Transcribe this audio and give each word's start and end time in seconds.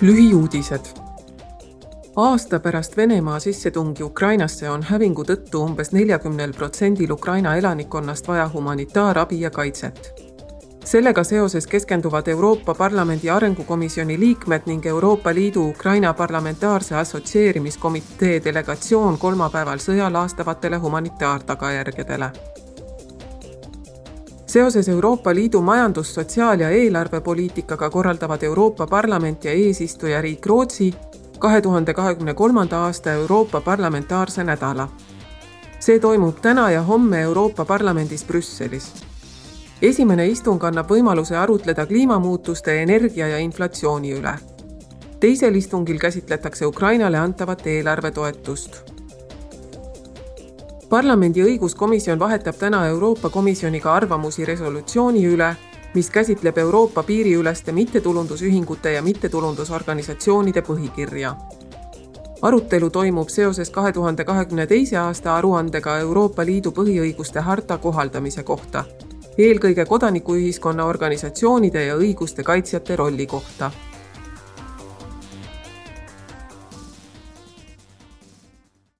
lühiuudised. 0.00 0.80
aasta 2.16 2.60
pärast 2.60 2.96
Venemaa 2.96 3.38
sissetungi 3.38 4.02
Ukrainasse 4.02 4.70
on 4.70 4.82
hävingu 4.82 5.22
tõttu 5.22 5.60
umbes 5.64 5.92
neljakümnel 5.92 6.52
protsendil 6.52 7.10
Ukraina 7.10 7.56
elanikkonnast 7.56 8.28
vaja 8.28 8.50
humanitaarabi 8.54 9.40
ja 9.40 9.50
kaitset. 9.50 10.12
sellega 10.84 11.24
seoses 11.24 11.66
keskenduvad 11.66 12.28
Euroopa 12.28 12.74
Parlamendi 12.74 13.30
Arengukomisjoni 13.30 14.20
liikmed 14.20 14.62
ning 14.66 14.86
Euroopa 14.86 15.34
Liidu 15.34 15.68
Ukraina 15.68 16.14
Parlamentaarse 16.14 16.94
Assotsieerimiskomitee 16.94 18.44
delegatsioon 18.44 19.18
kolmapäeval 19.18 19.78
sõja 19.78 20.12
laastavatele 20.12 20.76
humanitaartagajärgedele 20.76 22.30
seoses 24.50 24.88
Euroopa 24.88 25.34
Liidu 25.34 25.60
majandus-, 25.60 26.14
sotsiaal- 26.14 26.60
ja 26.60 26.70
eelarvepoliitikaga 26.70 27.90
korraldavad 27.90 28.42
Euroopa 28.42 28.86
Parlament 28.86 29.44
ja 29.44 29.52
eesistujariik 29.52 30.46
Rootsi 30.46 30.94
kahe 31.38 31.60
tuhande 31.60 31.94
kahekümne 31.94 32.34
kolmanda 32.34 32.78
aasta 32.84 33.12
Euroopa 33.12 33.60
Parlamentaarse 33.60 34.44
nädala. 34.44 34.88
see 35.80 35.98
toimub 35.98 36.36
täna 36.42 36.70
ja 36.70 36.82
homme 36.82 37.20
Euroopa 37.20 37.64
Parlamendis 37.64 38.24
Brüsselis. 38.24 38.92
esimene 39.82 40.26
istung 40.26 40.64
annab 40.64 40.90
võimaluse 40.90 41.36
arutleda 41.36 41.86
kliimamuutuste, 41.86 42.82
energia 42.82 43.28
ja 43.28 43.38
inflatsiooni 43.38 44.12
üle. 44.12 44.34
teisel 45.20 45.54
istungil 45.54 45.98
käsitletakse 45.98 46.66
Ukrainale 46.66 47.18
antavat 47.18 47.66
eelarvetoetust 47.66 48.99
parlamendi 50.90 51.42
õiguskomisjon 51.44 52.18
vahetab 52.18 52.56
täna 52.58 52.86
Euroopa 52.90 53.30
Komisjoniga 53.30 53.92
arvamusi 53.94 54.44
resolutsiooni 54.44 55.22
üle, 55.26 55.52
mis 55.94 56.10
käsitleb 56.10 56.58
Euroopa 56.58 57.02
piiriüleste 57.02 57.72
mittetulundusühingute 57.72 58.92
ja 58.92 59.02
mittetulundusorganisatsioonide 59.02 60.62
põhikirja. 60.66 61.34
arutelu 62.42 62.90
toimub 62.90 63.28
seoses 63.28 63.70
kahe 63.70 63.92
tuhande 63.92 64.24
kahekümne 64.24 64.66
teise 64.66 64.96
aasta 64.96 65.36
aruandega 65.36 65.98
Euroopa 65.98 66.46
Liidu 66.46 66.70
põhiõiguste 66.70 67.40
harta 67.40 67.78
kohaldamise 67.78 68.42
kohta, 68.42 68.84
eelkõige 69.38 69.84
kodanikuühiskonna 69.84 70.84
organisatsioonide 70.84 71.84
ja 71.84 71.96
õiguste 71.96 72.42
kaitsjate 72.42 72.96
rolli 72.96 73.26
kohta 73.26 73.70